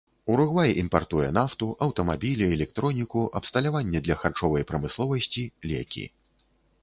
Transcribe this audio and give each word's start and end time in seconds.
Уругвай 0.33 0.71
імпартуе 0.83 1.27
нафту, 1.37 1.67
аўтамабілі, 1.87 2.47
электроніку, 2.55 3.21
абсталяванне 3.39 3.99
для 4.07 4.15
харчовай 4.21 4.63
прамысловасці, 4.71 5.43
лекі. 5.73 6.05